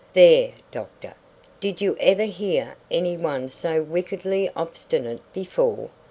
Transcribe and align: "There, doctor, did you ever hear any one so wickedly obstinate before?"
"There, 0.13 0.53
doctor, 0.71 1.13
did 1.59 1.79
you 1.79 1.95
ever 1.99 2.23
hear 2.23 2.75
any 2.89 3.17
one 3.17 3.49
so 3.49 3.83
wickedly 3.83 4.49
obstinate 4.55 5.21
before?" 5.31 5.91